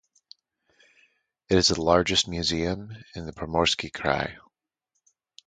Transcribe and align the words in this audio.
It 1.47 1.59
is 1.59 1.67
the 1.67 1.79
largest 1.79 2.27
museum 2.27 2.91
in 3.13 3.27
the 3.27 3.31
Primorsky 3.33 3.91
Krai. 3.91 4.35